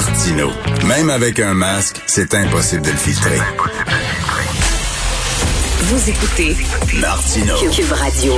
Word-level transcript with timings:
Martino. 0.00 0.48
Même 0.88 1.10
avec 1.10 1.38
un 1.40 1.52
masque, 1.52 2.00
c'est 2.06 2.32
impossible 2.34 2.80
de 2.80 2.90
le 2.90 2.96
filtrer. 2.96 3.36
Vous 5.80 6.08
écoutez 6.08 6.56
Martino. 6.98 7.54
Cube 7.70 7.92
Radio. 7.92 8.32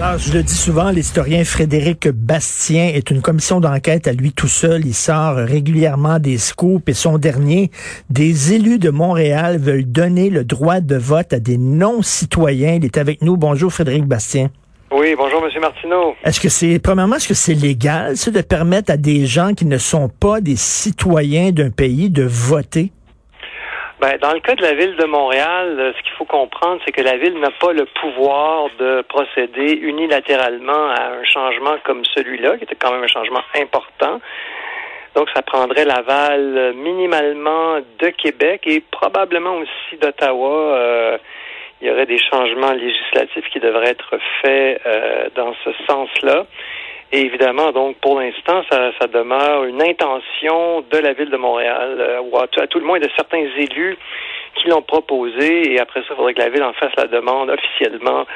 Alors, 0.00 0.18
je 0.18 0.32
le 0.32 0.42
dis 0.42 0.54
souvent, 0.54 0.90
l'historien 0.90 1.44
Frédéric 1.44 2.08
Bastien 2.08 2.88
est 2.94 3.10
une 3.10 3.20
commission 3.20 3.60
d'enquête 3.60 4.08
à 4.08 4.14
lui 4.14 4.32
tout 4.32 4.48
seul. 4.48 4.86
Il 4.86 4.94
sort 4.94 5.36
régulièrement 5.36 6.18
des 6.18 6.38
scoops 6.38 6.88
et 6.88 6.94
son 6.94 7.18
dernier, 7.18 7.70
des 8.08 8.54
élus 8.54 8.78
de 8.78 8.88
Montréal 8.88 9.58
veulent 9.58 9.84
donner 9.84 10.30
le 10.30 10.42
droit 10.44 10.80
de 10.80 10.96
vote 10.96 11.34
à 11.34 11.38
des 11.38 11.58
non-citoyens. 11.58 12.76
Il 12.76 12.86
est 12.86 12.96
avec 12.96 13.20
nous. 13.20 13.36
Bonjour 13.36 13.70
Frédéric 13.70 14.06
Bastien. 14.06 14.48
Oui, 14.90 15.14
bonjour 15.16 15.42
Monsieur 15.42 15.60
Martineau. 15.60 16.16
Est-ce 16.24 16.40
que 16.40 16.48
c'est, 16.48 16.80
premièrement, 16.82 17.16
est-ce 17.16 17.28
que 17.28 17.34
c'est 17.34 17.52
légal, 17.52 18.16
ça, 18.16 18.30
de 18.30 18.40
permettre 18.40 18.90
à 18.90 18.96
des 18.96 19.26
gens 19.26 19.52
qui 19.52 19.66
ne 19.66 19.76
sont 19.76 20.08
pas 20.08 20.40
des 20.40 20.56
citoyens 20.56 21.50
d'un 21.50 21.70
pays 21.70 22.08
de 22.08 22.24
voter? 22.24 22.90
Ben, 24.00 24.16
dans 24.22 24.32
le 24.32 24.40
cas 24.40 24.54
de 24.54 24.62
la 24.62 24.72
ville 24.72 24.96
de 24.96 25.04
Montréal, 25.04 25.76
euh, 25.78 25.92
ce 25.92 26.02
qu'il 26.02 26.12
faut 26.16 26.24
comprendre, 26.24 26.80
c'est 26.86 26.92
que 26.92 27.02
la 27.02 27.18
ville 27.18 27.38
n'a 27.38 27.50
pas 27.60 27.72
le 27.74 27.84
pouvoir 28.00 28.68
de 28.78 29.02
procéder 29.02 29.72
unilatéralement 29.72 30.88
à 30.90 31.18
un 31.20 31.24
changement 31.24 31.76
comme 31.84 32.04
celui-là, 32.14 32.56
qui 32.56 32.64
était 32.64 32.76
quand 32.76 32.92
même 32.92 33.02
un 33.02 33.08
changement 33.08 33.42
important. 33.60 34.20
Donc, 35.16 35.28
ça 35.34 35.42
prendrait 35.42 35.84
l'aval 35.84 36.56
euh, 36.56 36.72
minimalement 36.72 37.80
de 37.98 38.08
Québec 38.08 38.62
et 38.66 38.82
probablement 38.90 39.56
aussi 39.56 40.00
d'Ottawa. 40.00 40.76
Euh, 40.76 41.18
il 41.80 41.88
y 41.88 41.90
aurait 41.90 42.06
des 42.06 42.18
changements 42.18 42.72
législatifs 42.72 43.48
qui 43.52 43.60
devraient 43.60 43.90
être 43.90 44.18
faits 44.42 44.80
euh, 44.84 45.28
dans 45.34 45.54
ce 45.64 45.70
sens-là. 45.86 46.46
Et 47.10 47.20
évidemment, 47.20 47.72
donc, 47.72 47.96
pour 47.98 48.20
l'instant, 48.20 48.62
ça, 48.70 49.06
demeure 49.06 49.64
une 49.64 49.80
intention 49.82 50.84
de 50.90 50.98
la 50.98 51.14
ville 51.14 51.30
de 51.30 51.36
Montréal, 51.36 51.96
euh, 51.98 52.20
ou 52.20 52.36
à, 52.38 52.46
tout 52.48 52.78
le 52.78 52.84
moins 52.84 52.98
de 52.98 53.08
certains 53.16 53.46
élus 53.56 53.96
qui 54.56 54.68
l'ont 54.68 54.82
proposé. 54.82 55.72
Et 55.72 55.80
après 55.80 56.00
ça, 56.00 56.08
il 56.10 56.16
faudrait 56.16 56.34
que 56.34 56.42
la 56.42 56.50
ville 56.50 56.64
en 56.64 56.74
fasse 56.74 56.92
la 56.96 57.06
demande 57.06 57.50
officiellement 57.50 58.26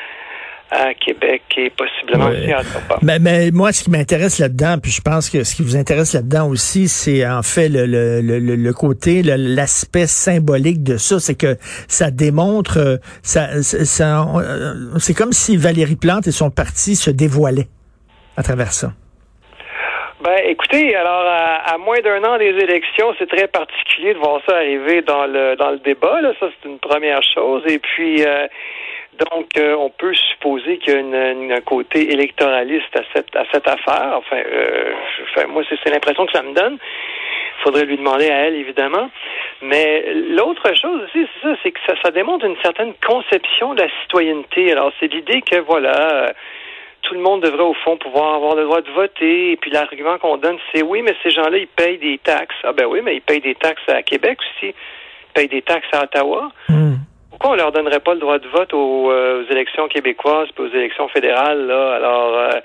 à 0.72 0.94
Québec 0.94 1.42
et 1.58 1.70
possiblement 1.70 2.30
aussi 2.30 2.50
à 2.50 2.60
Ottawa. 2.60 2.98
Mais, 3.02 3.18
mais, 3.18 3.50
moi, 3.52 3.72
ce 3.72 3.84
qui 3.84 3.90
m'intéresse 3.90 4.38
là-dedans, 4.38 4.76
puis 4.82 4.90
je 4.90 5.02
pense 5.02 5.28
que 5.28 5.44
ce 5.44 5.54
qui 5.54 5.62
vous 5.62 5.76
intéresse 5.76 6.14
là-dedans 6.14 6.48
aussi, 6.48 6.88
c'est 6.88 7.26
en 7.26 7.42
fait 7.42 7.68
le, 7.68 7.84
le, 7.84 8.20
le, 8.22 8.56
le 8.56 8.72
côté, 8.72 9.22
l'aspect 9.22 10.06
symbolique 10.06 10.82
de 10.82 10.96
ça, 10.96 11.20
c'est 11.20 11.36
que 11.36 11.56
ça 11.88 12.10
démontre, 12.10 12.78
euh, 12.78 12.96
ça, 13.22 13.62
ça 13.62 14.22
euh, 14.22 14.98
c'est 14.98 15.14
comme 15.14 15.32
si 15.32 15.58
Valérie 15.58 15.96
Plante 15.96 16.26
et 16.26 16.32
son 16.32 16.50
parti 16.50 16.96
se 16.96 17.10
dévoilaient 17.10 17.68
à 18.38 18.42
travers 18.42 18.72
ça. 18.72 18.92
Ben, 20.22 20.38
écoutez, 20.46 20.94
alors 20.94 21.24
à, 21.26 21.76
moins 21.78 22.00
d'un 22.00 22.22
an 22.22 22.38
des 22.38 22.54
élections, 22.62 23.12
c'est 23.18 23.28
très 23.28 23.48
particulier 23.48 24.14
de 24.14 24.18
voir 24.20 24.40
ça 24.48 24.56
arriver 24.56 25.02
dans 25.02 25.26
le 25.26 25.56
dans 25.56 25.70
le 25.70 25.78
débat. 25.78 26.20
Là. 26.20 26.32
Ça, 26.38 26.46
c'est 26.48 26.68
une 26.68 26.78
première 26.78 27.22
chose. 27.34 27.62
Et 27.66 27.80
puis, 27.80 28.24
euh, 28.24 28.46
donc, 29.18 29.46
euh, 29.58 29.74
on 29.76 29.90
peut 29.90 30.14
supposer 30.14 30.78
qu'il 30.78 30.94
y 30.94 30.96
a 30.96 31.56
un 31.56 31.60
côté 31.60 32.12
électoraliste 32.12 32.96
à 32.96 33.02
cette 33.12 33.36
à 33.36 33.44
cette 33.52 33.68
affaire. 33.68 34.14
Enfin, 34.16 34.36
euh, 34.38 34.94
enfin 35.24 35.46
moi, 35.48 35.62
c'est 35.68 35.90
l'impression 35.90 36.26
que 36.26 36.32
ça 36.32 36.42
me 36.42 36.54
donne. 36.54 36.78
Faudrait 37.62 37.84
lui 37.84 37.96
demander 37.96 38.30
à 38.30 38.46
elle, 38.46 38.56
évidemment. 38.56 39.10
Mais 39.60 40.14
l'autre 40.30 40.66
chose 40.74 41.02
aussi, 41.04 41.26
c'est 41.34 41.48
ça, 41.48 41.56
c'est 41.62 41.70
que 41.70 41.80
ça, 41.86 41.94
ça 42.02 42.10
démontre 42.10 42.46
une 42.46 42.56
certaine 42.62 42.94
conception 43.06 43.74
de 43.74 43.82
la 43.82 43.88
citoyenneté. 44.02 44.72
Alors, 44.72 44.92
c'est 44.98 45.12
l'idée 45.12 45.42
que 45.42 45.60
voilà 45.60 46.32
tout 47.02 47.14
le 47.14 47.20
monde 47.20 47.42
devrait 47.42 47.64
au 47.64 47.74
fond 47.74 47.96
pouvoir 47.96 48.34
avoir 48.34 48.54
le 48.54 48.64
droit 48.64 48.80
de 48.80 48.90
voter. 48.90 49.52
Et 49.52 49.56
puis 49.56 49.70
l'argument 49.70 50.18
qu'on 50.18 50.36
donne, 50.38 50.56
c'est 50.72 50.82
oui, 50.82 51.02
mais 51.02 51.14
ces 51.22 51.30
gens-là, 51.30 51.58
ils 51.58 51.66
payent 51.66 51.98
des 51.98 52.18
taxes. 52.18 52.56
Ah 52.64 52.72
ben 52.72 52.86
oui, 52.86 53.00
mais 53.02 53.16
ils 53.16 53.20
payent 53.20 53.40
des 53.40 53.54
taxes 53.54 53.88
à 53.88 54.02
Québec 54.02 54.38
aussi. 54.40 54.68
Ils 54.72 55.32
payent 55.34 55.48
des 55.48 55.62
taxes 55.62 55.88
à 55.92 56.04
Ottawa. 56.04 56.50
Hmm. 56.68 56.94
Pourquoi 57.32 57.50
on 57.50 57.56
leur 57.56 57.72
donnerait 57.72 58.00
pas 58.00 58.14
le 58.14 58.20
droit 58.20 58.38
de 58.38 58.46
vote 58.48 58.72
aux, 58.72 59.10
euh, 59.10 59.44
élections 59.50 59.88
québécoises 59.88 60.48
et 60.56 60.60
aux 60.60 60.68
élections 60.68 61.08
fédérales 61.08 61.66
là? 61.66 61.94
Alors 61.94 62.38
euh, 62.38 62.60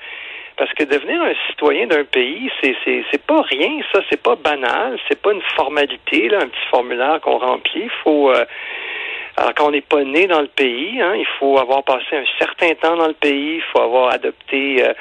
parce 0.58 0.72
que 0.74 0.84
devenir 0.84 1.22
un 1.22 1.34
citoyen 1.50 1.88
d'un 1.88 2.03
pays, 2.03 2.52
c'est 2.62 2.75
c'est 2.84 3.25
pas 3.25 3.42
rien, 3.42 3.80
ça, 3.92 4.02
c'est 4.09 4.22
pas 4.22 4.36
banal, 4.36 5.00
c'est 5.08 5.22
pas 5.22 5.31
une 5.31 5.42
formalité, 5.56 6.30
là, 6.30 6.40
un 6.42 6.47
petit 6.47 6.68
formulaire 6.69 7.22
qu'on 7.22 7.38
remplit. 7.38 7.84
Il 7.84 7.90
faut 8.03 8.31
euh, 8.31 8.44
alors, 9.38 9.53
quand 9.53 9.68
on 9.68 9.72
n'est 9.72 9.81
pas 9.81 10.03
né 10.03 10.25
dans 10.25 10.42
le 10.42 10.47
pays, 10.47 11.00
hein, 11.00 11.13
il 11.16 11.28
faut 11.40 11.59
avoir 11.59 11.84
passé 11.84 12.08
un 12.13 12.25
certain 12.40 12.74
temps 12.74 12.97
dans 12.97 13.08
le 13.08 13.13
pays, 13.13 13.58
il 13.58 13.63
faut 13.72 13.81
avoir 13.81 14.12
adopté 14.12 14.84
euh, 14.84 14.94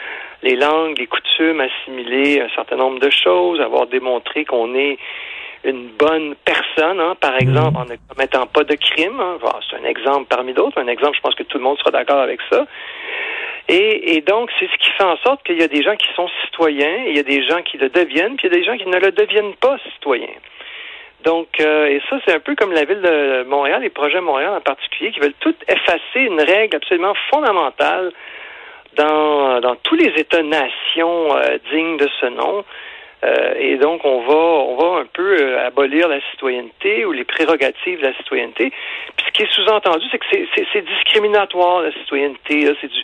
les 0.43 0.57
langues, 0.57 0.99
les 0.99 1.07
coutumes, 1.07 1.61
assimilé 1.61 2.43
un 2.43 2.51
certain 2.55 2.77
nombre 2.77 3.01
de 3.01 3.09
choses, 3.09 3.63
avoir 3.63 3.87
démontré 3.87 4.45
qu'on 4.45 4.75
est 4.75 4.99
une 5.65 5.89
bonne 5.89 6.35
personne, 6.45 7.01
hein, 7.01 7.17
par 7.21 7.37
exemple, 7.37 7.77
en 7.77 7.85
ne 7.85 7.97
commettant 8.09 8.47
pas 8.47 8.65
de 8.65 8.75
crime. 8.75 9.21
Hein. 9.21 9.39
c'est 9.69 9.77
un 9.77 9.85
exemple 9.85 10.27
parmi 10.29 10.53
d'autres. 10.53 10.79
Un 10.79 10.87
exemple, 10.87 11.17
je 11.17 11.21
pense 11.21 11.35
que 11.35 11.43
tout 11.43 11.59
le 11.59 11.65
monde 11.65 11.79
sera 11.79 11.91
d'accord 11.91 12.21
avec 12.21 12.41
ça. 12.51 12.67
Et, 13.69 14.17
et 14.17 14.21
donc, 14.21 14.51
c'est 14.59 14.69
ce 14.71 14.79
qui 14.79 14.91
fait 14.93 15.05
en 15.05 15.17
sorte 15.19 15.43
qu'il 15.45 15.59
y 15.59 15.63
a 15.63 15.69
des 15.69 15.83
gens 15.83 15.97
qui 15.97 16.07
sont 16.15 16.29
citoyens, 16.45 17.05
et 17.07 17.11
il 17.11 17.17
y 17.17 17.21
a 17.21 17.25
des 17.25 17.45
gens 17.47 17.63
qui 17.63 17.79
le 17.79 17.89
deviennent, 17.89 18.37
puis 18.37 18.47
il 18.47 18.53
y 18.53 18.57
a 18.57 18.61
des 18.61 18.65
gens 18.65 18.77
qui 18.77 18.87
ne 18.87 18.99
le 18.99 19.11
deviennent 19.11 19.55
pas 19.55 19.77
citoyens. 19.95 20.39
Donc, 21.25 21.49
euh, 21.61 21.87
et 21.87 22.01
ça, 22.09 22.21
c'est 22.25 22.35
un 22.35 22.39
peu 22.39 22.55
comme 22.55 22.73
la 22.73 22.85
ville 22.85 23.01
de 23.01 23.43
Montréal, 23.49 23.83
les 23.83 23.91
projets 23.91 24.21
Montréal 24.21 24.53
en 24.57 24.61
particulier, 24.61 25.11
qui 25.11 25.19
veulent 25.19 25.35
tout 25.41 25.57
effacer 25.67 26.21
une 26.21 26.41
règle 26.41 26.77
absolument 26.77 27.15
fondamentale 27.31 28.13
dans, 28.97 29.61
dans 29.61 29.75
tous 29.77 29.97
les 29.97 30.13
États-nations 30.17 31.37
euh, 31.37 31.59
dignes 31.73 31.97
de 31.97 32.09
ce 32.21 32.27
nom. 32.27 32.65
Euh, 33.27 33.55
et 33.59 33.77
donc, 33.77 34.05
on 34.05 34.21
va, 34.21 34.35
on 34.35 34.77
va 34.77 35.01
un 35.01 35.07
peu 35.07 35.59
abolir 35.59 36.09
la 36.09 36.21
citoyenneté 36.31 37.05
ou 37.05 37.13
les 37.13 37.25
prérogatives 37.25 37.99
de 38.01 38.07
la 38.07 38.17
citoyenneté. 38.17 38.73
Puis, 39.17 39.27
ce 39.27 39.33
qui 39.33 39.43
est 39.43 39.53
sous-entendu, 39.53 40.07
c'est 40.11 40.19
que 40.19 40.27
c'est 40.73 40.87
discriminatoire, 40.87 41.83
la 41.83 41.93
citoyenneté. 41.93 42.73
C'est 42.81 42.91
du 42.91 43.03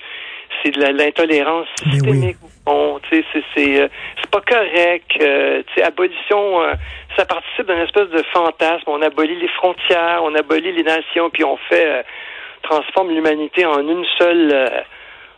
c'est 0.63 0.71
de 0.71 0.83
l'intolérance 0.83 1.67
systémique. 1.83 2.37
Bon, 2.65 3.01
c'est 3.11 3.25
c'est 3.57 4.31
pas 4.31 4.43
correct. 4.43 5.11
Euh, 5.21 5.63
abolition, 5.83 6.61
ça 7.17 7.25
participe 7.25 7.67
d'une 7.67 7.81
espèce 7.81 8.09
de 8.09 8.23
fantasme. 8.33 8.85
On 8.87 9.03
abolit 9.03 9.37
les 9.37 9.49
frontières, 9.49 10.21
on 10.23 10.35
abolit 10.35 10.73
les 10.73 10.83
nations, 10.83 11.31
puis 11.31 11.45
on 11.45 11.57
fait 11.69 11.87
euh, 11.87 12.03
transforme 12.63 13.11
l'humanité 13.11 13.67
en 13.67 13.87
une 13.87 14.05
seule 14.19 14.51
euh, 14.53 14.69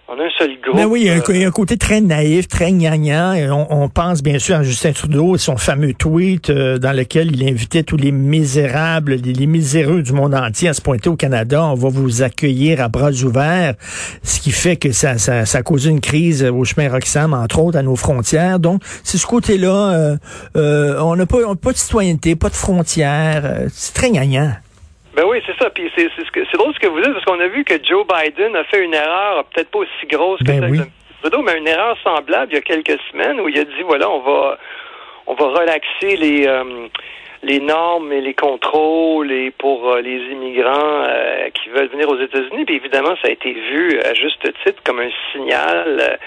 on 0.09 0.19
a 0.19 0.25
un 0.25 0.31
seul 0.39 0.61
groupe. 0.61 0.77
Ben 0.77 0.85
oui, 0.85 1.03
il 1.03 1.07
y, 1.07 1.45
a 1.45 1.47
un, 1.47 1.51
côté 1.51 1.79
très 1.79 2.01
naïf, 2.01 2.47
très 2.47 2.73
gnangnan. 2.73 3.35
On, 3.51 3.67
on, 3.85 3.89
pense 3.89 4.23
bien 4.23 4.39
sûr 4.39 4.57
à 4.57 4.63
Justin 4.63 4.93
Trudeau 4.93 5.35
et 5.35 5.39
son 5.39 5.57
fameux 5.57 5.95
tweet 5.95 6.51
euh, 6.51 6.79
dans 6.79 6.93
lequel 6.93 7.35
il 7.35 7.49
invitait 7.49 7.83
tous 7.83 7.97
les 7.97 8.13
misérables, 8.13 9.15
les, 9.15 9.47
miséreux 9.47 10.03
du 10.03 10.13
monde 10.13 10.35
entier 10.35 10.69
à 10.69 10.75
se 10.75 10.83
pointer 10.83 11.09
au 11.09 11.17
Canada. 11.17 11.65
On 11.65 11.75
va 11.75 11.89
vous 11.89 12.23
accueillir 12.23 12.83
à 12.83 12.89
bras 12.89 13.13
ouverts, 13.13 13.75
ce 14.23 14.41
qui 14.41 14.51
fait 14.51 14.77
que 14.77 14.93
ça, 14.93 15.17
ça, 15.17 15.47
ça 15.47 15.59
a 15.59 15.63
causé 15.63 15.91
une 15.91 16.01
crise 16.01 16.45
au 16.45 16.65
chemin 16.65 16.91
Roxham, 16.91 17.33
entre 17.33 17.61
autres, 17.61 17.79
à 17.79 17.83
nos 17.83 17.97
frontières. 17.97 18.59
Donc, 18.59 18.83
c'est 19.05 19.19
ce 19.19 19.27
côté-là. 19.27 19.93
Euh, 19.95 20.17
euh, 20.57 21.01
on 21.01 21.17
n'a 21.17 21.25
pas, 21.27 21.39
pas 21.55 21.73
de 21.73 21.79
citoyenneté, 21.79 22.37
pas 22.37 22.51
de 22.51 22.55
frontières. 22.55 23.69
c'est 23.73 23.95
très 23.95 24.11
gnangnan. 24.11 24.53
Ben 25.15 25.25
oui, 25.27 25.41
c'est 25.47 25.57
ça. 25.59 25.71
Puis 25.71 25.91
c'est 25.97 26.09
c'est 26.17 26.57
drôle 26.57 26.75
ce 26.75 26.81
que 26.81 26.89
vous 26.89 27.01
dites 27.01 27.13
parce 27.13 27.25
qu'on 27.25 27.41
a 27.41 27.47
vu 27.47 27.65
que 27.65 27.75
Joe 27.83 28.05
Biden 28.07 28.57
a 28.57 28.65
fait 28.65 28.85
une 28.85 28.95
erreur, 28.95 29.45
peut-être 29.45 29.71
pas 29.71 29.79
aussi 29.81 30.07
grosse 30.11 30.41
que 30.41 30.47
ben 30.47 30.61
celle 30.61 30.79
de 30.79 30.87
Trudeau, 31.23 31.43
mais 31.43 31.57
une 31.57 31.69
erreur 31.69 31.97
semblable 32.03 32.53
il 32.53 32.57
y 32.57 32.59
a 32.59 32.63
quelques 32.63 33.01
semaines 33.11 33.41
où 33.41 33.49
il 33.49 33.59
a 33.59 33.65
dit 33.65 33.83
voilà, 33.85 34.11
on 34.11 34.21
va 34.21 34.59
on 35.27 35.35
va 35.35 35.47
relaxer 35.47 36.17
les 36.17 36.47
euh, 36.47 36.89
les 37.45 37.61
normes 37.61 38.13
et 38.13 38.21
les 38.21 38.35
contrôles 38.35 39.31
et 39.31 39.51
pour 39.53 39.93
euh, 39.93 40.01
les 40.01 40.19
immigrants 40.33 41.05
euh, 41.09 41.49
qui 41.51 41.69
veulent 41.69 41.89
venir 41.89 42.09
aux 42.09 42.19
États-Unis. 42.19 42.65
Puis 42.65 42.77
évidemment, 42.77 43.15
ça 43.23 43.29
a 43.29 43.31
été 43.31 43.53
vu 43.53 44.01
à 44.01 44.15
juste 44.15 44.43
titre 44.65 44.83
comme 44.85 44.99
un 44.99 45.11
signal, 45.33 46.19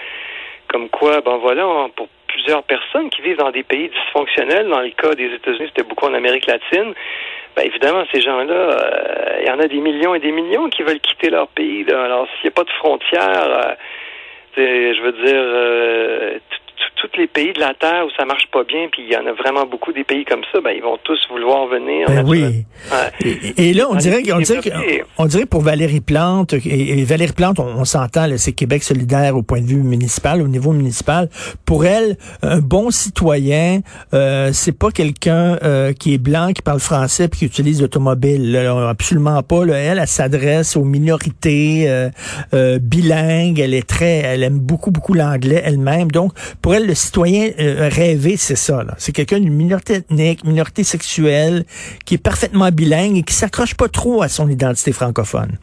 comme 0.68 0.90
quoi, 0.90 1.22
ben 1.22 1.38
voilà, 1.38 1.88
pour 1.96 2.08
plusieurs 2.28 2.64
personnes 2.64 3.10
qui 3.10 3.22
vivent 3.22 3.38
dans 3.38 3.52
des 3.52 3.64
pays 3.64 3.90
dysfonctionnels. 3.90 4.68
Dans 4.70 4.82
le 4.82 4.92
cas 4.92 5.16
des 5.16 5.34
États-Unis, 5.34 5.70
c'était 5.70 5.88
beaucoup 5.88 6.06
en 6.06 6.14
Amérique 6.14 6.46
latine. 6.46 6.94
Ben 7.58 7.66
évidemment, 7.66 8.04
ces 8.14 8.22
gens-là, 8.22 8.54
euh, 8.54 9.40
il 9.42 9.48
y 9.48 9.50
en 9.50 9.60
a 9.60 9.68
des 9.68 9.80
millions 9.80 10.14
et 10.14 10.20
des 10.20 10.32
millions 10.32 10.70
qui 10.70 10.84
veulent 10.84 11.00
quitter 11.00 11.32
leur 11.32 11.48
pays. 11.48 11.84
Alors, 11.90 12.28
s'il 12.28 12.44
n'y 12.44 12.50
a 12.50 12.52
pas 12.52 12.64
de 12.64 12.70
frontières, 12.70 13.78
euh, 14.60 14.94
je 14.94 15.02
veux 15.02 15.12
dire, 15.12 15.34
euh, 15.36 16.38
tous 17.02 17.18
les 17.18 17.28
pays 17.28 17.54
de 17.54 17.60
la 17.60 17.74
Terre 17.74 18.06
où 18.06 18.10
ça 18.18 18.26
marche 18.26 18.48
pas 18.52 18.64
bien, 18.64 18.88
puis 18.92 19.04
il 19.08 19.14
y 19.14 19.18
en 19.18 19.26
a 19.26 19.34
vraiment 19.34 19.66
beaucoup 19.66 19.92
des 19.92 20.04
pays 20.04 20.26
comme 20.26 20.42
ça, 20.52 20.62
ben 20.62 20.72
ils 20.72 20.82
vont 20.82 20.98
tous 21.04 21.20
vouloir 21.30 21.68
venir. 21.68 22.08
Ben 22.08 22.24
oui. 22.26 22.66
Et, 23.58 23.74
là, 23.74 23.86
on 23.90 23.96
dirait, 23.96 24.24
on 24.34 24.40
dirait, 24.40 25.06
on 25.18 25.26
dirait 25.26 25.46
pour 25.46 25.62
Valérie 25.62 26.02
Plante, 26.02 26.54
et, 26.54 27.04
Valérie 27.04 27.34
Plante, 27.34 27.60
on, 27.60 27.86
s'entend, 27.86 28.28
c'est 28.38 28.54
Québec 28.54 28.84
solidaire 28.84 29.36
au 29.36 29.44
point 29.44 29.62
de 29.62 29.68
vue 29.68 29.84
municipal, 29.84 30.42
au 30.42 30.48
niveau 30.48 30.72
municipal. 30.72 31.30
Pour 31.66 31.86
elle, 31.86 32.18
un 32.42 32.60
bon 32.60 32.92
citoyen, 32.92 33.82
euh, 34.14 34.50
c'est 34.54 34.78
pas 34.78 34.92
quelqu'un 34.92 35.58
euh, 35.64 35.94
qui 35.94 36.14
est 36.14 36.18
blanc, 36.18 36.52
qui 36.54 36.62
parle 36.62 36.80
français, 36.80 37.28
puis 37.28 37.40
qui 37.40 37.46
utilise 37.46 37.82
l'automobile. 37.82 38.56
Absolument 38.90 39.44
pas. 39.44 39.66
Là. 39.66 39.78
Elle, 39.78 40.00
elle, 40.00 40.08
s'adresse 40.08 40.76
aux 40.76 40.84
minorités 40.84 41.86
euh, 41.88 42.10
euh, 42.54 42.80
bilingues. 42.80 43.60
Elle 43.60 43.74
est 43.74 43.88
très, 43.88 44.18
elle 44.20 44.44
aime 44.44 44.60
beaucoup, 44.60 44.92
beaucoup 44.92 45.14
l'anglais 45.14 45.62
elle-même. 45.64 46.12
Donc, 46.12 46.34
Pour 46.62 46.76
elle, 46.76 46.87
le 46.88 46.96
citoyen 46.96 47.52
euh, 47.60 47.90
rêvé, 47.90 48.38
c'est 48.38 48.56
ça. 48.56 48.84
C'est 48.98 49.14
quelqu'un 49.14 49.40
d'une 49.40 49.54
minorité 49.54 49.96
ethnique, 49.96 50.44
minorité 50.44 50.84
sexuelle, 50.84 51.64
qui 52.06 52.16
est 52.16 52.24
parfaitement 52.24 52.70
bilingue 52.72 53.18
et 53.18 53.24
qui 53.24 53.34
s'accroche 53.34 53.76
pas 53.76 53.88
trop 53.88 54.22
à 54.22 54.30
son 54.30 54.50
identité 54.50 54.92
francophone. 54.94 55.58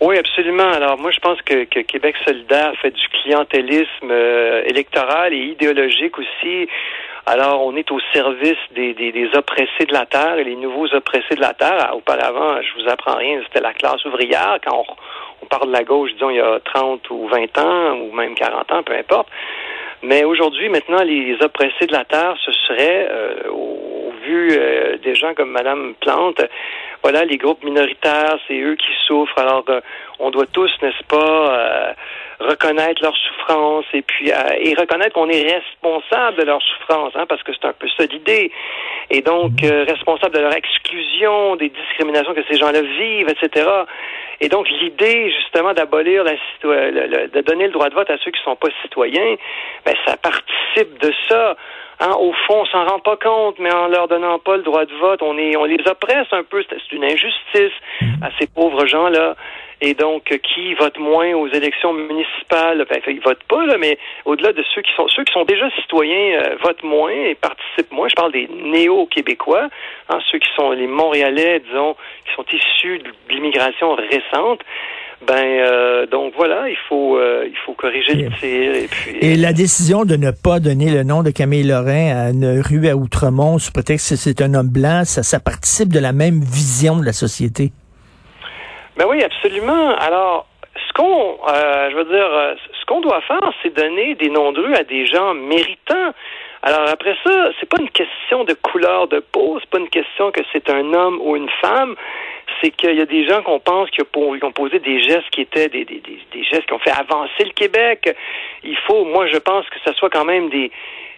Oui, 0.00 0.18
absolument. 0.18 0.70
Alors 0.70 0.98
moi, 0.98 1.10
je 1.10 1.20
pense 1.20 1.40
que, 1.42 1.64
Québec 1.64 2.14
solidaire 2.24 2.72
fait 2.82 2.90
du 2.90 3.08
clientélisme 3.22 4.10
euh, 4.10 4.62
électoral 4.66 5.32
et 5.32 5.44
idéologique 5.54 6.18
aussi. 6.18 6.68
Alors, 7.26 7.64
on 7.64 7.74
est 7.74 7.90
au 7.90 7.98
service 8.12 8.58
des, 8.74 9.30
oppressés 9.34 9.86
de 9.88 9.94
la 9.94 10.04
terre 10.04 10.36
et 10.36 10.44
les 10.44 10.56
nouveaux 10.56 10.92
oppressés 10.94 11.36
de 11.36 11.40
la 11.40 11.54
terre. 11.54 11.92
Auparavant, 11.96 12.60
je 12.60 12.82
vous 12.82 12.90
apprends 12.90 13.16
rien, 13.16 13.40
c'était 13.46 13.62
la 13.62 13.72
classe 13.72 14.04
ouvrière. 14.04 14.58
Quand 14.62 14.84
on, 14.86 14.94
on 15.42 15.46
parle 15.46 15.68
de 15.68 15.72
la 15.72 15.84
gauche, 15.84 16.12
disons, 16.12 16.28
il 16.28 16.36
y 16.36 16.40
a 16.40 16.60
30 16.60 17.08
ou 17.10 17.26
20 17.28 17.58
ans, 17.58 17.96
ou 17.96 18.12
même 18.12 18.34
40 18.34 18.72
ans, 18.72 18.82
peu 18.82 18.94
importe. 18.94 19.28
Mais 20.04 20.22
aujourd'hui, 20.22 20.68
maintenant, 20.68 21.02
les 21.02 21.34
oppressés 21.40 21.86
de 21.86 21.92
la 21.92 22.04
terre, 22.04 22.36
ce 22.44 22.52
serait, 22.52 23.08
euh, 23.10 23.48
au, 23.50 24.12
vu 24.22 24.50
euh, 24.52 24.98
des 24.98 25.14
gens 25.14 25.32
comme 25.32 25.50
Madame 25.50 25.94
Plante, 25.98 26.42
voilà, 27.02 27.24
les 27.24 27.38
groupes 27.38 27.64
minoritaires, 27.64 28.38
c'est 28.46 28.58
eux 28.60 28.76
qui 28.76 28.92
souffrent. 29.06 29.38
Alors, 29.38 29.64
euh, 29.70 29.80
on 30.18 30.30
doit 30.30 30.44
tous, 30.44 30.70
n'est-ce 30.82 31.04
pas, 31.04 31.94
reconnaître 32.38 33.02
leur 33.02 33.16
souffrance 33.16 33.86
et 33.94 34.02
puis 34.02 34.28
et 34.28 34.74
reconnaître 34.74 35.14
qu'on 35.14 35.28
est 35.28 35.42
responsable 35.42 36.36
de 36.38 36.44
leur 36.44 36.60
souffrance, 36.60 37.12
hein, 37.14 37.24
parce 37.26 37.42
que 37.42 37.52
c'est 37.52 37.66
un 37.66 37.72
peu 37.72 37.88
ça 37.96 38.04
l'idée. 38.04 38.50
Et 39.10 39.22
donc, 39.22 39.52
responsable 39.62 40.34
de 40.34 40.40
leur 40.40 40.54
exclusion, 40.54 41.56
des 41.56 41.70
discriminations 41.70 42.34
que 42.34 42.44
ces 42.50 42.58
gens-là 42.58 42.82
vivent, 42.82 43.28
etc. 43.30 43.66
Et 44.44 44.50
donc, 44.50 44.68
l'idée, 44.68 45.30
justement, 45.30 45.72
d'abolir 45.72 46.22
la 46.22 46.32
de 46.64 47.40
donner 47.40 47.64
le 47.64 47.72
droit 47.72 47.88
de 47.88 47.94
vote 47.94 48.10
à 48.10 48.18
ceux 48.18 48.30
qui 48.30 48.40
ne 48.40 48.44
sont 48.44 48.56
pas 48.56 48.68
citoyens, 48.82 49.36
ben, 49.86 49.94
ça 50.06 50.18
participe 50.18 51.00
de 51.00 51.10
ça. 51.26 51.56
Hein, 52.00 52.12
au 52.18 52.32
fond, 52.46 52.62
on 52.62 52.66
s'en 52.66 52.84
rend 52.84 52.98
pas 52.98 53.16
compte, 53.16 53.58
mais 53.58 53.72
en 53.72 53.88
leur 53.88 54.08
donnant 54.08 54.38
pas 54.38 54.56
le 54.56 54.62
droit 54.62 54.84
de 54.84 54.94
vote, 54.94 55.22
on 55.22 55.38
est, 55.38 55.56
on 55.56 55.64
les 55.64 55.78
oppresse 55.86 56.26
un 56.32 56.42
peu. 56.42 56.64
C'est 56.68 56.92
une 56.92 57.04
injustice 57.04 57.72
à 58.22 58.30
ces 58.38 58.46
pauvres 58.46 58.86
gens-là. 58.86 59.36
Et 59.80 59.94
donc, 59.94 60.22
qui 60.42 60.72
votent 60.74 60.98
moins 60.98 61.32
aux 61.34 61.48
élections 61.48 61.92
municipales, 61.92 62.86
ben, 62.88 63.00
ils 63.06 63.20
votent 63.20 63.44
pas, 63.44 63.66
là, 63.66 63.76
mais 63.76 63.98
au-delà 64.24 64.52
de 64.52 64.64
ceux 64.74 64.82
qui 64.82 64.92
sont 64.94 65.08
ceux 65.08 65.24
qui 65.24 65.32
sont 65.32 65.44
déjà 65.44 65.68
citoyens 65.72 66.40
euh, 66.40 66.56
votent 66.62 66.84
moins 66.84 67.10
et 67.10 67.34
participent 67.34 67.92
moins. 67.92 68.08
Je 68.08 68.14
parle 68.14 68.32
des 68.32 68.48
néo-québécois, 68.48 69.68
hein, 70.08 70.18
ceux 70.30 70.38
qui 70.38 70.48
sont 70.56 70.70
les 70.70 70.86
Montréalais, 70.86 71.60
disons, 71.60 71.96
qui 72.26 72.34
sont 72.34 72.46
issus 72.52 73.00
de 73.00 73.12
l'immigration 73.28 73.94
récente. 73.94 74.60
Ben 75.26 75.42
euh, 75.42 76.06
donc 76.06 76.34
voilà, 76.36 76.68
il 76.68 76.76
faut 76.88 77.16
euh, 77.16 77.46
il 77.46 77.56
faut 77.64 77.72
corriger 77.72 78.14
le 78.14 78.30
tir 78.38 78.74
et 78.74 78.88
puis. 78.88 79.16
Et 79.20 79.36
la 79.36 79.52
décision 79.52 80.04
de 80.04 80.16
ne 80.16 80.30
pas 80.30 80.60
donner 80.60 80.90
le 80.90 81.02
nom 81.02 81.22
de 81.22 81.30
Camille 81.30 81.62
Lorrain 81.62 82.14
à 82.14 82.30
une 82.30 82.60
rue 82.60 82.88
à 82.88 82.96
Outremont 82.96 83.58
sous 83.58 83.72
prétexte 83.72 84.10
que 84.10 84.16
c'est 84.16 84.42
un 84.42 84.54
homme 84.54 84.68
blanc, 84.68 85.04
ça, 85.04 85.22
ça 85.22 85.40
participe 85.40 85.92
de 85.92 86.00
la 86.00 86.12
même 86.12 86.40
vision 86.40 86.96
de 86.96 87.04
la 87.04 87.12
société? 87.12 87.72
Ben 88.96 89.06
oui, 89.08 89.22
absolument. 89.22 89.94
Alors, 89.96 90.46
ce 90.76 90.92
qu'on, 90.92 91.38
euh, 91.48 91.90
je 91.90 91.96
veux 91.96 92.04
dire, 92.04 92.56
ce 92.78 92.86
qu'on 92.86 93.00
doit 93.00 93.20
faire, 93.22 93.50
c'est 93.62 93.74
donner 93.74 94.14
des 94.16 94.30
noms 94.30 94.52
de 94.52 94.60
rue 94.60 94.74
à 94.74 94.84
des 94.84 95.06
gens 95.06 95.34
méritants. 95.34 96.12
Alors 96.62 96.88
après 96.88 97.14
ça, 97.22 97.50
c'est 97.60 97.68
pas 97.68 97.76
une 97.78 97.90
question 97.90 98.44
de 98.44 98.54
couleur 98.54 99.06
de 99.06 99.20
peau, 99.20 99.58
c'est 99.60 99.68
pas 99.68 99.78
une 99.78 99.90
question 99.90 100.30
que 100.32 100.40
c'est 100.50 100.70
un 100.70 100.94
homme 100.94 101.20
ou 101.22 101.36
une 101.36 101.50
femme, 101.60 101.94
c'est 102.60 102.70
qu'il 102.70 102.94
y 102.94 103.00
a 103.00 103.06
des 103.06 103.26
gens 103.26 103.42
qu'on 103.42 103.60
pense 103.60 103.90
qui 103.90 104.00
ont 104.02 104.52
posé 104.52 104.78
des 104.78 105.02
gestes 105.02 105.28
qui 105.30 105.42
étaient 105.42 105.68
des, 105.68 105.84
des, 105.84 106.00
des, 106.00 106.44
gestes 106.44 106.66
qui 106.66 106.72
ont 106.72 106.78
fait 106.78 106.92
avancer 106.92 107.44
le 107.44 107.52
Québec. 107.52 108.14
Il 108.62 108.76
faut, 108.86 109.04
moi 109.04 109.26
je 109.26 109.38
pense 109.38 109.68
que 109.68 109.76
ce 109.84 109.92
soit 109.94 110.10
quand 110.10 110.24
même 110.24 110.48
des 110.50 110.70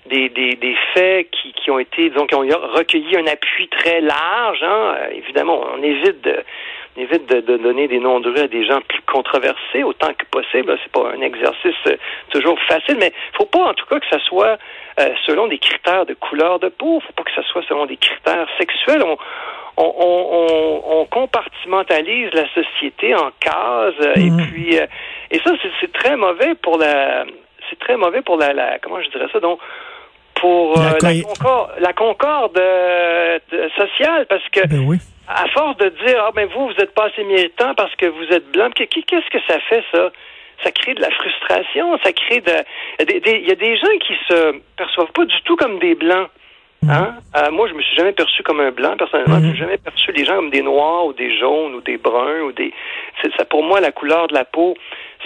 des, 0.06 0.28
des, 0.28 0.54
des 0.54 0.76
faits 0.94 1.28
qui, 1.30 1.52
qui 1.52 1.68
ont 1.70 1.80
été, 1.80 2.10
disons, 2.10 2.28
qui 2.28 2.36
ont 2.36 2.46
recueilli 2.74 3.16
un 3.16 3.26
appui 3.26 3.66
très 3.68 4.00
large. 4.00 4.62
Hein. 4.62 4.94
évidemment, 5.12 5.66
on 5.76 5.82
évite 5.82 6.20
de, 6.22 6.44
évite 6.96 7.26
de, 7.26 7.56
donner 7.56 7.88
des 7.88 7.98
noms 7.98 8.20
de 8.20 8.30
rue 8.30 8.40
à 8.40 8.48
des 8.48 8.64
gens 8.64 8.80
plus 8.88 9.02
controversés 9.02 9.82
autant 9.82 10.12
que 10.14 10.24
possible. 10.26 10.78
C'est 10.82 10.92
pas 10.92 11.10
un 11.10 11.20
exercice 11.20 11.74
euh, 11.86 11.96
toujours 12.30 12.58
facile, 12.68 12.96
mais 12.98 13.12
faut 13.36 13.46
pas 13.46 13.70
en 13.70 13.74
tout 13.74 13.86
cas 13.86 14.00
que 14.00 14.06
ça 14.10 14.18
soit 14.20 14.58
euh, 15.00 15.10
selon 15.26 15.46
des 15.48 15.58
critères 15.58 16.06
de 16.06 16.14
couleur 16.14 16.58
de 16.58 16.68
peau. 16.68 17.00
Faut 17.00 17.12
pas 17.12 17.24
que 17.24 17.34
ça 17.34 17.42
soit 17.50 17.62
selon 17.68 17.86
des 17.86 17.96
critères 17.96 18.48
sexuels. 18.58 19.02
On, 19.02 19.18
on, 19.76 19.94
on, 19.98 21.00
on 21.00 21.04
compartimentalise 21.06 22.30
la 22.32 22.48
société 22.54 23.14
en 23.14 23.30
cases 23.40 23.94
euh, 24.00 24.14
et 24.16 24.30
mmh. 24.30 24.46
puis 24.46 24.76
et 24.76 25.38
ça 25.44 25.52
c'est 25.80 25.92
très 25.92 26.16
mauvais 26.16 26.54
pour 26.54 26.78
la 26.78 27.24
c'est 27.68 27.78
très 27.78 27.96
mauvais 27.96 28.22
pour 28.22 28.36
la, 28.36 28.52
la 28.52 28.78
comment 28.78 29.02
je 29.02 29.10
dirais 29.10 29.28
ça 29.32 29.40
donc 29.40 29.60
pour 30.34 30.78
la, 30.78 31.22
concorde, 31.22 31.70
la 31.78 31.92
concorde 31.92 32.60
sociale 33.76 34.26
parce 34.28 34.48
que 34.50 34.66
ben 34.66 34.84
oui 34.86 34.98
à 35.28 35.48
force 35.48 35.76
de 35.78 35.88
dire 35.88 36.22
ah 36.26 36.30
ben 36.34 36.48
vous 36.54 36.68
vous 36.68 36.74
êtes 36.78 36.94
pas 36.94 37.06
assez 37.06 37.24
méritant 37.24 37.74
parce 37.74 37.94
que 37.96 38.06
vous 38.06 38.24
êtes 38.32 38.50
blanc, 38.52 38.70
qu'est-ce 38.70 39.30
que 39.30 39.38
ça 39.48 39.58
fait 39.60 39.84
ça? 39.92 40.10
Ça 40.62 40.70
crée 40.70 40.94
de 40.94 41.02
la 41.02 41.10
frustration, 41.10 41.98
ça 42.02 42.12
crée 42.12 42.40
de 42.40 42.52
il 43.00 43.46
y 43.46 43.50
a 43.50 43.56
des 43.56 43.76
gens 43.76 43.98
qui 44.00 44.14
se 44.28 44.60
perçoivent 44.76 45.12
pas 45.12 45.24
du 45.24 45.42
tout 45.44 45.56
comme 45.56 45.78
des 45.78 45.94
blancs. 45.94 46.28
Mhm. 46.86 46.92
Hein? 46.92 47.16
Euh, 47.36 47.50
moi, 47.50 47.68
je 47.68 47.74
me 47.74 47.82
suis 47.82 47.96
jamais 47.96 48.12
perçu 48.12 48.42
comme 48.42 48.60
un 48.60 48.70
blanc, 48.70 48.96
personnellement. 48.96 49.38
Je 49.38 49.46
n'ai 49.46 49.48
mhm. 49.50 49.56
jamais 49.56 49.78
perçu 49.78 50.12
les 50.12 50.24
gens 50.24 50.36
comme 50.36 50.50
des 50.50 50.62
noirs 50.62 51.06
ou 51.06 51.12
des 51.12 51.36
jaunes 51.38 51.74
ou 51.74 51.80
des 51.80 51.96
bruns 51.96 52.42
ou 52.42 52.52
des. 52.52 52.72
Ça, 53.36 53.44
pour 53.44 53.64
moi, 53.64 53.80
la 53.80 53.92
couleur 53.92 54.28
de 54.28 54.34
la 54.34 54.44
peau, 54.44 54.76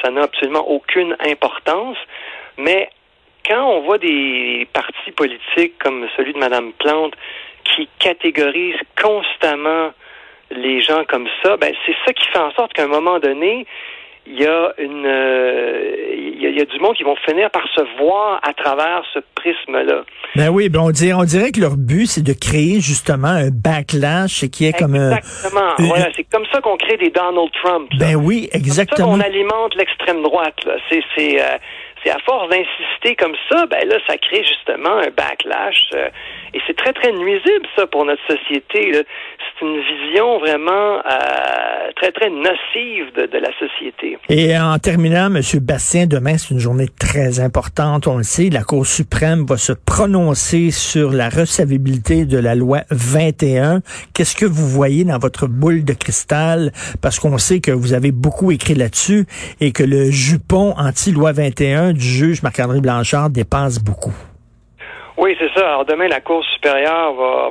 ça 0.03 0.11
n'a 0.11 0.23
absolument 0.23 0.67
aucune 0.69 1.17
importance. 1.21 1.99
Mais 2.57 2.91
quand 3.47 3.63
on 3.63 3.81
voit 3.81 3.99
des 3.99 4.67
partis 4.73 5.13
politiques 5.13 5.79
comme 5.79 6.07
celui 6.17 6.33
de 6.33 6.39
Mme 6.39 6.73
Plante 6.73 7.15
qui 7.65 7.89
catégorise 7.99 8.77
constamment 9.01 9.91
les 10.51 10.81
gens 10.81 11.05
comme 11.05 11.29
ça, 11.43 11.57
ben 11.57 11.73
c'est 11.87 11.95
ça 12.05 12.13
qui 12.13 12.27
fait 12.29 12.39
en 12.39 12.51
sorte 12.53 12.73
qu'à 12.73 12.85
un 12.85 12.89
moment 12.89 13.19
donné, 13.19 13.67
il 14.27 14.41
y 14.41 14.47
a 14.47 14.73
une 14.79 15.07
euh, 15.07 16.15
il, 16.17 16.57
y 16.57 16.61
a, 16.61 16.65
du 16.65 16.79
monde 16.81 16.95
qui 16.95 17.05
vont 17.05 17.17
finir 17.29 17.51
par 17.51 17.63
se 17.75 17.83
voir 17.99 18.41
à 18.43 18.53
travers 18.53 19.03
ce 19.13 19.21
prisme-là. 19.35 20.03
Ben 20.37 20.49
oui, 20.49 20.69
ben 20.69 20.81
on 20.81 20.91
dirait, 20.91 21.13
on 21.13 21.25
dirait 21.25 21.53
que 21.53 21.61
leur 21.61 21.77
but 21.77 22.07
c'est 22.07 22.23
de 22.23 22.33
créer 22.33 22.81
justement 22.81 23.29
un 23.29 23.51
backlash 23.51 24.47
qui 24.51 24.67
est 24.67 24.73
comme 24.73 24.95
exactement. 24.95 25.75
voilà, 25.79 26.09
c'est 26.17 26.25
comme 26.25 26.45
ça 26.53 26.61
qu'on 26.61 26.77
crée 26.77 26.97
des 26.97 27.11
Donald 27.11 27.51
Trump. 27.63 27.89
Ben 27.99 28.17
oui, 28.17 28.49
exactement. 28.53 29.13
Comme 29.13 29.21
ça 29.21 29.25
qu'on 29.25 29.33
alimente 29.33 29.75
l'extrême 29.77 30.23
droite. 30.23 30.59
C'est 30.89 31.03
c'est 31.17 31.41
euh, 31.41 31.59
c'est 32.03 32.11
à 32.11 32.19
force 32.25 32.49
d'insister 32.49 33.17
comme 33.17 33.35
ça, 33.51 33.67
ben 33.67 33.87
là, 33.89 33.97
ça 34.07 34.17
crée 34.17 34.43
justement 34.45 34.99
un 34.99 35.11
backlash. 35.11 35.91
Euh, 35.95 36.09
et 36.55 36.61
c'est 36.67 36.77
très, 36.77 36.93
très 36.93 37.13
nuisible, 37.13 37.67
ça, 37.77 37.87
pour 37.87 38.05
notre 38.05 38.23
société. 38.27 38.93
C'est 38.93 39.67
une 39.67 39.81
vision 39.81 40.39
vraiment 40.39 40.99
euh, 40.99 41.91
très, 41.97 42.11
très 42.13 42.31
nocive 42.31 43.13
de, 43.15 43.27
de, 43.27 43.39
la 43.39 43.51
société. 43.59 44.19
Et 44.29 44.59
en 44.59 44.79
terminant, 44.79 45.27
M. 45.27 45.41
Bastien, 45.61 46.07
demain, 46.07 46.39
c'est 46.39 46.55
une 46.55 46.61
journée 46.61 46.89
très 46.99 47.41
importante. 47.41 48.07
On 48.07 48.17
le 48.17 48.23
sait, 48.23 48.49
la 48.51 48.63
Cour 48.63 48.87
suprême 48.87 49.45
va 49.47 49.59
se 49.59 49.73
prononcer 49.73 50.71
sur 50.71 51.13
la 51.13 51.29
recevabilité 51.29 52.25
de 52.25 52.39
la 52.39 52.55
loi 52.55 52.81
21. 52.91 53.81
Qu'est-ce 54.15 54.35
que 54.35 54.47
vous 54.47 54.67
voyez 54.67 55.05
dans 55.05 55.19
votre 55.19 55.47
boule 55.47 55.85
de 55.85 55.93
cristal? 55.93 56.73
Parce 57.03 57.21
qu'on 57.21 57.39
sait 57.39 57.61
que 57.61 57.71
vous 57.71 57.93
avez 57.93 58.13
beaucoup 58.13 58.51
écrit 58.51 58.75
là-dessus 58.75 59.27
et 59.61 59.73
que 59.73 59.85
le 59.85 60.11
jupon 60.11 60.75
anti-loi 60.77 61.33
21 61.33 61.90
du 61.93 62.05
juge 62.05 62.43
Marc-André 62.43 62.81
Blanchard 62.81 63.31
dépasse 63.31 63.79
beaucoup. 63.79 64.15
Oui, 65.17 65.37
c'est 65.39 65.53
ça. 65.55 65.67
Alors 65.67 65.85
demain, 65.85 66.09
la 66.09 66.21
Cour 66.21 66.43
supérieure 66.55 67.13
va, 67.13 67.51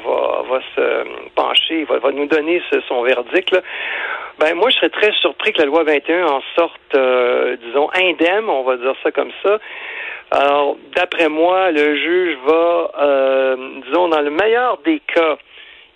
va, 0.50 0.60
se 0.75 1.29
pencher, 1.36 1.84
va, 1.84 2.00
va 2.00 2.12
nous 2.12 2.25
donner 2.25 2.62
son 2.88 3.03
verdict. 3.03 3.55
Ben 4.39 4.55
moi, 4.55 4.69
je 4.72 4.77
serais 4.77 4.89
très 4.89 5.12
surpris 5.22 5.53
que 5.53 5.60
la 5.60 5.65
loi 5.65 5.84
21 5.84 6.25
en 6.25 6.41
sorte, 6.55 6.96
euh, 6.96 7.58
disons, 7.63 7.89
indemne, 7.93 8.50
on 8.50 8.63
va 8.63 8.77
dire 8.77 8.96
ça 9.03 9.12
comme 9.12 9.31
ça. 9.43 9.60
Alors, 10.31 10.77
d'après 10.96 11.29
moi, 11.29 11.72
le 11.72 11.96
juge 11.96 12.38
va, 12.46 12.91
euh, 13.01 13.58
disons, 13.86 14.08
dans 14.08 14.22
le 14.22 14.31
meilleur 14.31 14.79
des 14.86 15.00
cas, 15.01 15.38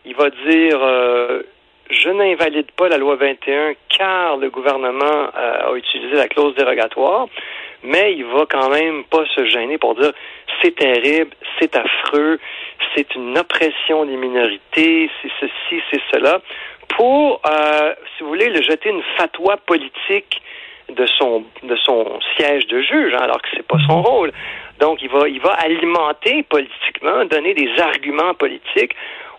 il 0.06 0.16
va 0.16 0.30
dire 0.30 0.78
euh, 0.80 1.42
je 1.90 2.10
n'invalide 2.10 2.70
pas 2.72 2.90
la 2.90 2.98
loi 2.98 3.16
21 3.16 3.74
car 3.98 4.38
le 4.38 4.50
gouvernement 4.50 5.30
a 5.34 5.74
utilisé 5.76 6.16
la 6.16 6.28
clause 6.28 6.54
dérogatoire 6.56 7.28
mais 7.84 8.14
il 8.14 8.26
va 8.26 8.46
quand 8.50 8.70
même 8.70 9.04
pas 9.06 9.26
se 9.36 9.46
gêner 9.46 9.78
pour 9.78 9.96
dire 9.96 10.12
c'est 10.62 10.76
terrible, 10.76 11.32
c'est 11.60 11.76
affreux, 11.76 12.40
c'est 12.96 13.16
une 13.16 13.38
oppression 13.38 14.06
des 14.06 14.16
minorités, 14.16 15.10
c'est 15.22 15.32
ceci, 15.40 15.82
c'est 15.92 16.02
cela, 16.14 16.42
pour, 16.90 17.42
euh, 17.46 17.94
si 18.16 18.24
vous 18.24 18.30
voulez, 18.30 18.50
le 18.50 18.62
jeter 18.62 18.90
une 18.90 19.04
fatwa 19.18 19.58
politique 19.58 20.42
de 20.90 21.06
son 21.06 21.46
de 21.64 21.76
son 21.78 22.20
siège 22.36 22.68
de 22.68 22.82
juge, 22.82 23.14
hein, 23.14 23.22
alors 23.22 23.42
que 23.42 23.48
c'est 23.54 23.66
pas 23.66 23.78
son 23.88 24.02
rôle. 24.02 24.32
Donc 24.80 25.02
il 25.02 25.10
va 25.10 25.28
il 25.28 25.40
va 25.40 25.54
alimenter 25.54 26.44
politiquement, 26.44 27.26
donner 27.26 27.54
des 27.54 27.70
arguments 27.80 28.34
politiques 28.34 28.94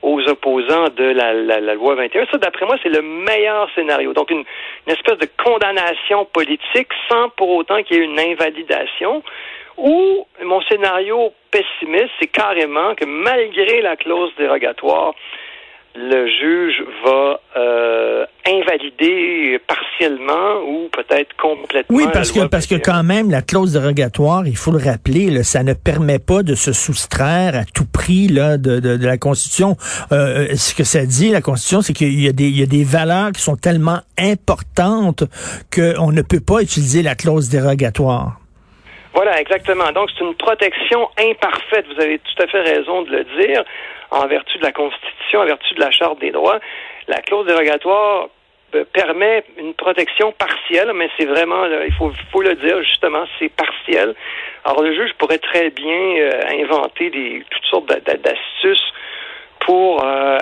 aux 0.04 0.20
opposants 0.28 0.90
de 0.96 1.04
la, 1.04 1.32
la, 1.32 1.74
loi 1.74 1.94
21. 1.94 2.26
Ça, 2.26 2.36
d'après 2.36 2.66
moi, 2.66 2.76
c'est 2.82 2.90
le 2.90 3.00
meilleur 3.00 3.70
scénario. 3.74 4.12
Donc, 4.12 4.30
une, 4.30 4.44
une, 4.86 4.92
espèce 4.92 5.18
de 5.18 5.28
condamnation 5.42 6.26
politique 6.26 6.88
sans 7.08 7.30
pour 7.30 7.48
autant 7.50 7.82
qu'il 7.82 7.96
y 7.96 8.00
ait 8.00 8.04
une 8.04 8.20
invalidation. 8.20 9.22
Ou 9.78 10.26
mon 10.42 10.60
scénario 10.62 11.32
pessimiste, 11.50 12.10
c'est 12.20 12.26
carrément 12.26 12.94
que 12.94 13.06
malgré 13.06 13.80
la 13.80 13.96
clause 13.96 14.30
dérogatoire, 14.36 15.14
le 15.96 16.26
juge 16.26 16.82
va 17.04 17.40
euh, 17.56 18.26
invalider 18.46 19.60
partiellement 19.66 20.60
ou 20.66 20.88
peut-être 20.88 21.36
complètement. 21.40 21.96
Oui, 21.96 22.04
parce 22.12 22.32
que 22.32 22.46
parce 22.46 22.66
que 22.66 22.74
quand 22.74 23.04
même 23.04 23.30
la 23.30 23.42
clause 23.42 23.72
dérogatoire, 23.72 24.46
il 24.46 24.56
faut 24.56 24.72
le 24.72 24.78
rappeler, 24.78 25.30
là, 25.30 25.44
ça 25.44 25.62
ne 25.62 25.72
permet 25.72 26.18
pas 26.18 26.42
de 26.42 26.54
se 26.54 26.72
soustraire 26.72 27.54
à 27.54 27.64
tout 27.64 27.86
prix 27.86 28.26
là 28.26 28.58
de, 28.58 28.80
de, 28.80 28.96
de 28.96 29.06
la 29.06 29.18
Constitution. 29.18 29.76
Euh, 30.10 30.48
ce 30.56 30.74
que 30.74 30.84
ça 30.84 31.06
dit 31.06 31.30
la 31.30 31.40
Constitution, 31.40 31.80
c'est 31.80 31.92
qu'il 31.92 32.20
y 32.20 32.28
a 32.28 32.32
des 32.32 32.48
il 32.48 32.58
y 32.58 32.62
a 32.62 32.66
des 32.66 32.84
valeurs 32.84 33.32
qui 33.32 33.40
sont 33.40 33.56
tellement 33.56 34.00
importantes 34.18 35.24
qu'on 35.72 36.10
ne 36.10 36.22
peut 36.22 36.40
pas 36.40 36.60
utiliser 36.60 37.02
la 37.02 37.14
clause 37.14 37.48
dérogatoire. 37.48 38.40
Voilà, 39.14 39.40
exactement. 39.40 39.92
Donc, 39.92 40.10
c'est 40.10 40.24
une 40.24 40.34
protection 40.34 41.08
imparfaite. 41.18 41.86
Vous 41.94 42.02
avez 42.02 42.18
tout 42.18 42.42
à 42.42 42.46
fait 42.48 42.60
raison 42.60 43.02
de 43.02 43.10
le 43.10 43.24
dire. 43.40 43.64
En 44.10 44.26
vertu 44.26 44.58
de 44.58 44.62
la 44.62 44.72
Constitution, 44.72 45.40
en 45.40 45.44
vertu 45.44 45.74
de 45.74 45.80
la 45.80 45.90
Charte 45.90 46.20
des 46.20 46.30
droits, 46.30 46.60
la 47.08 47.20
clause 47.20 47.46
dérogatoire 47.46 48.28
euh, 48.74 48.84
permet 48.92 49.44
une 49.56 49.74
protection 49.74 50.32
partielle, 50.32 50.92
mais 50.94 51.08
c'est 51.16 51.26
vraiment, 51.26 51.64
il 51.66 51.92
faut, 51.94 52.12
faut 52.32 52.42
le 52.42 52.54
dire 52.54 52.82
justement, 52.82 53.24
c'est 53.38 53.48
partiel. 53.48 54.14
Alors 54.64 54.82
le 54.82 54.94
juge 54.94 55.12
pourrait 55.18 55.38
très 55.38 55.70
bien 55.70 56.16
euh, 56.18 56.42
inventer 56.60 57.10
des 57.10 57.44
toutes 57.50 57.64
sortes 57.66 57.86
d'astuces 57.86 58.92
pour 59.60 60.04
euh, 60.04 60.38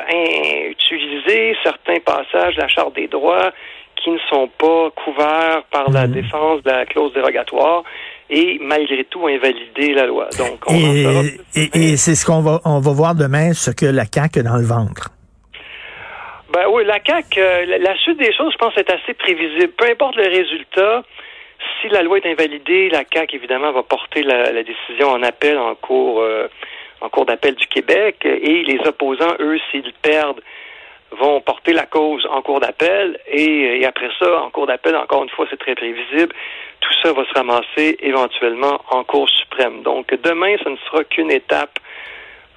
utiliser 0.70 1.56
certains 1.62 2.00
passages 2.00 2.56
de 2.56 2.60
la 2.60 2.68
Charte 2.68 2.94
des 2.94 3.08
droits 3.08 3.52
qui 3.96 4.10
ne 4.10 4.18
sont 4.30 4.48
pas 4.48 4.90
couverts 4.90 5.62
par 5.70 5.90
la 5.90 6.06
mmh. 6.06 6.12
défense 6.12 6.62
de 6.62 6.70
la 6.70 6.86
clause 6.86 7.12
dérogatoire 7.12 7.84
et 8.30 8.58
malgré 8.60 9.04
tout 9.04 9.26
invalider 9.26 9.94
la 9.94 10.06
loi. 10.06 10.28
Donc, 10.38 10.60
on 10.66 10.74
et, 10.74 11.70
et, 11.74 11.96
c'est 11.96 12.14
ce 12.14 12.24
qu'on 12.24 12.40
va, 12.40 12.60
on 12.64 12.80
va 12.80 12.92
voir 12.92 13.14
demain, 13.14 13.52
ce 13.52 13.70
que 13.70 13.86
la 13.86 14.04
CAQ 14.04 14.40
a 14.40 14.42
dans 14.42 14.56
le 14.56 14.64
ventre. 14.64 15.10
Ben 16.52 16.66
oui, 16.70 16.84
la 16.84 16.98
CAQ, 17.04 17.40
euh, 17.40 17.78
la, 17.78 17.96
suite 17.96 18.18
des 18.18 18.32
choses, 18.34 18.52
je 18.52 18.58
pense, 18.58 18.76
est 18.76 18.90
assez 18.90 19.14
prévisible. 19.14 19.72
Peu 19.72 19.86
importe 19.90 20.16
le 20.16 20.28
résultat, 20.28 21.02
si 21.80 21.88
la 21.88 22.02
loi 22.02 22.18
est 22.18 22.30
invalidée, 22.30 22.90
la 22.90 23.04
CAQ, 23.10 23.36
évidemment, 23.36 23.72
va 23.72 23.82
porter 23.82 24.22
la, 24.22 24.62
décision 24.62 25.08
en 25.08 25.22
appel 25.22 25.58
en 25.58 25.74
cours, 25.74 26.20
euh, 26.20 26.48
en 27.00 27.08
cours 27.08 27.24
d'appel 27.24 27.54
du 27.54 27.66
Québec, 27.66 28.16
et 28.24 28.64
les 28.64 28.80
opposants, 28.86 29.34
eux, 29.40 29.58
s'ils 29.70 29.92
perdent, 30.02 30.40
vont 31.18 31.40
porter 31.40 31.72
la 31.72 31.86
cause 31.86 32.26
en 32.30 32.42
cours 32.42 32.60
d'appel 32.60 33.18
et, 33.30 33.84
après 33.86 34.08
ça, 34.18 34.42
en 34.42 34.50
cours 34.50 34.66
d'appel, 34.66 34.96
encore 34.96 35.22
une 35.22 35.30
fois, 35.30 35.46
c'est 35.50 35.58
très 35.58 35.74
prévisible, 35.74 36.34
tout 36.80 36.92
ça 37.02 37.12
va 37.12 37.24
se 37.24 37.34
ramasser 37.34 37.96
éventuellement 38.00 38.80
en 38.90 39.04
Cour 39.04 39.28
suprême. 39.28 39.82
Donc 39.82 40.14
demain, 40.22 40.56
ce 40.62 40.68
ne 40.68 40.76
sera 40.76 41.04
qu'une 41.04 41.30
étape. 41.30 41.78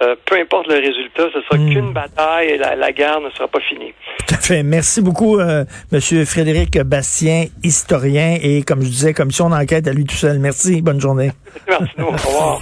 Euh, 0.02 0.16
peu 0.26 0.36
importe 0.38 0.68
le 0.68 0.76
résultat, 0.76 1.30
ce 1.34 1.42
sera 1.44 1.58
hmm. 1.58 1.70
qu'une 1.70 1.94
bataille 1.94 2.50
et 2.50 2.58
la, 2.58 2.92
guerre 2.92 3.22
ne 3.22 3.30
sera 3.30 3.48
pas 3.48 3.62
finie. 3.62 3.94
Tout 4.28 4.36
à 4.36 4.38
fait. 4.40 4.62
Merci 4.62 5.02
beaucoup, 5.02 5.40
euh, 5.40 5.64
Monsieur 5.94 6.26
Frédéric 6.26 6.78
Bastien, 6.82 7.46
historien 7.64 8.38
et, 8.42 8.64
comme 8.64 8.82
je 8.82 8.88
disais, 8.88 9.14
commission 9.14 9.50
d'enquête 9.50 9.88
à 9.88 9.94
lui 9.94 10.04
tout 10.04 10.16
seul. 10.16 10.40
Merci. 10.40 10.82
Bonne 10.82 11.00
journée. 11.00 11.32
Merci. 11.70 11.92
Au 11.98 12.08
revoir. 12.08 12.62